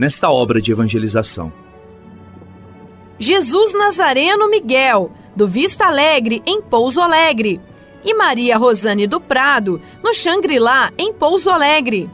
[0.00, 1.52] nesta obra de evangelização.
[3.18, 7.60] Jesus Nazareno Miguel, do Vista Alegre, em Pouso Alegre.
[8.02, 12.08] E Maria Rosane do Prado, no Xangri-Lá, em Pouso Alegre.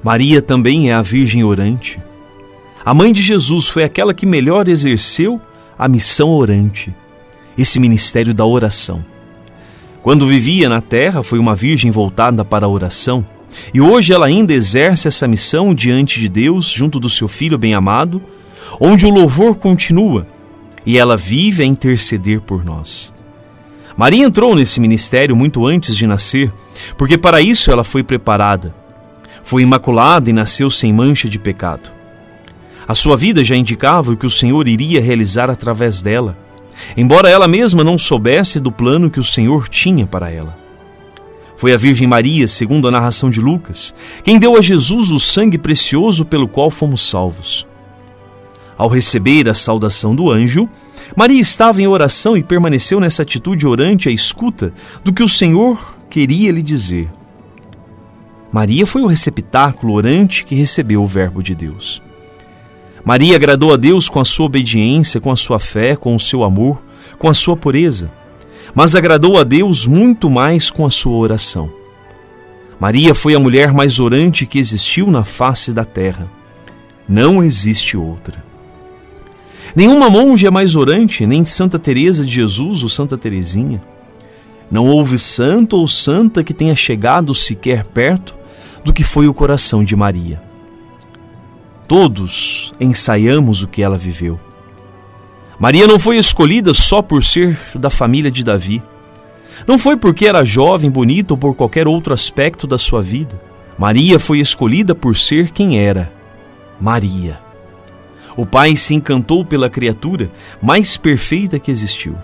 [0.00, 2.00] Maria também é a Virgem Orante.
[2.84, 5.40] A mãe de Jesus foi aquela que melhor exerceu
[5.76, 6.94] a missão orante,
[7.58, 9.04] esse ministério da oração.
[10.04, 13.26] Quando vivia na terra, foi uma virgem voltada para a oração
[13.72, 18.22] e hoje ela ainda exerce essa missão diante de Deus, junto do seu filho bem-amado,
[18.80, 20.26] onde o louvor continua
[20.84, 23.12] e ela vive a interceder por nós.
[23.96, 26.52] Maria entrou nesse ministério muito antes de nascer,
[26.96, 28.74] porque para isso ela foi preparada.
[29.42, 31.92] Foi imaculada e nasceu sem mancha de pecado.
[32.86, 36.36] A sua vida já indicava o que o Senhor iria realizar através dela,
[36.96, 40.59] embora ela mesma não soubesse do plano que o Senhor tinha para ela.
[41.60, 43.94] Foi a Virgem Maria, segundo a narração de Lucas,
[44.24, 47.66] quem deu a Jesus o sangue precioso pelo qual fomos salvos.
[48.78, 50.66] Ao receber a saudação do anjo,
[51.14, 54.72] Maria estava em oração e permaneceu nessa atitude orante à escuta
[55.04, 57.10] do que o Senhor queria lhe dizer.
[58.50, 62.00] Maria foi o receptáculo orante que recebeu o Verbo de Deus.
[63.04, 66.42] Maria agradou a Deus com a sua obediência, com a sua fé, com o seu
[66.42, 66.80] amor,
[67.18, 68.18] com a sua pureza
[68.74, 71.70] mas agradou a Deus muito mais com a sua oração.
[72.78, 76.26] Maria foi a mulher mais orante que existiu na face da terra.
[77.08, 78.42] Não existe outra.
[79.74, 83.82] Nenhuma monja é mais orante, nem Santa Teresa de Jesus ou Santa Teresinha.
[84.70, 88.34] Não houve santo ou santa que tenha chegado sequer perto
[88.84, 90.40] do que foi o coração de Maria.
[91.86, 94.38] Todos ensaiamos o que ela viveu.
[95.60, 98.82] Maria não foi escolhida só por ser da família de Davi.
[99.66, 103.38] Não foi porque era jovem, bonita ou por qualquer outro aspecto da sua vida.
[103.78, 106.10] Maria foi escolhida por ser quem era
[106.80, 107.38] Maria.
[108.34, 110.30] O Pai se encantou pela criatura
[110.62, 112.16] mais perfeita que existiu.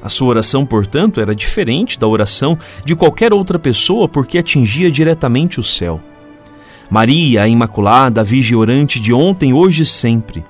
[0.00, 5.58] A sua oração, portanto, era diferente da oração de qualquer outra pessoa porque atingia diretamente
[5.58, 6.00] o céu.
[6.88, 10.44] Maria, a Imaculada, a Virgem orante de ontem, hoje e sempre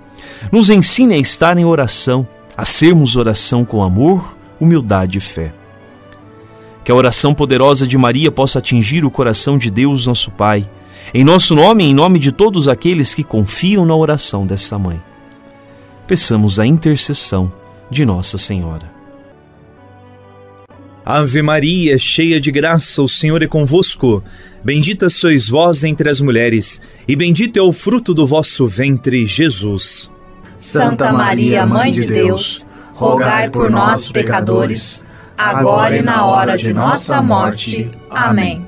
[0.50, 2.26] nos ensine a estar em oração,
[2.56, 5.52] a sermos oração com amor, humildade e fé.
[6.84, 10.68] Que a oração poderosa de Maria possa atingir o coração de Deus, nosso Pai,
[11.12, 15.00] em nosso nome e em nome de todos aqueles que confiam na oração dessa mãe.
[16.06, 17.52] Peçamos a intercessão
[17.90, 18.96] de Nossa Senhora.
[21.04, 24.24] Ave Maria, cheia de graça, o Senhor é convosco.
[24.64, 30.10] Bendita sois vós entre as mulheres, e bendito é o fruto do vosso ventre, Jesus.
[30.56, 35.04] Santa Maria, Mãe de Deus, rogai por nós, pecadores,
[35.36, 37.90] agora e na hora de nossa morte.
[38.10, 38.66] Amém.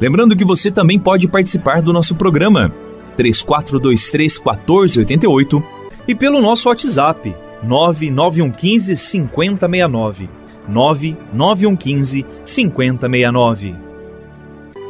[0.00, 2.72] Lembrando que você também pode participar do nosso programa
[3.16, 5.62] 3423 1488
[6.08, 10.28] e pelo nosso WhatsApp 99115 5069.
[10.66, 13.74] 99115 5069.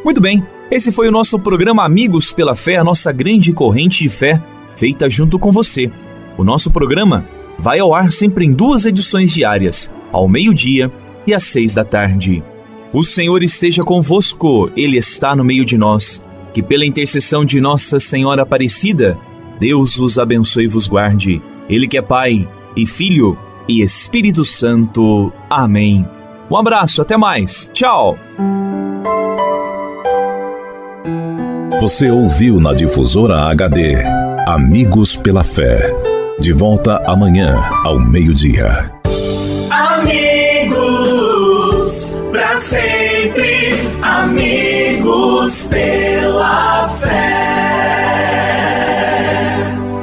[0.04, 4.08] Muito bem, esse foi o nosso programa Amigos pela Fé, a nossa grande corrente de
[4.08, 4.40] fé
[4.80, 5.90] feita junto com você.
[6.38, 7.26] O nosso programa
[7.58, 10.90] vai ao ar sempre em duas edições diárias, ao meio-dia
[11.26, 12.42] e às seis da tarde.
[12.90, 16.22] O Senhor esteja convosco, Ele está no meio de nós.
[16.54, 19.18] Que pela intercessão de Nossa Senhora Aparecida,
[19.60, 21.42] Deus vos abençoe e vos guarde.
[21.68, 23.38] Ele que é Pai e Filho
[23.68, 25.30] e Espírito Santo.
[25.48, 26.08] Amém.
[26.50, 27.70] Um abraço, até mais.
[27.74, 28.18] Tchau.
[31.80, 35.78] Você ouviu na difusora HD Amigos pela Fé.
[36.40, 38.90] De volta amanhã ao meio-dia.
[39.70, 40.76] Amigos,
[42.32, 47.36] para sempre, amigos pela fé.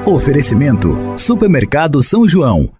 [0.05, 2.77] Oferecimento: Supermercado São João.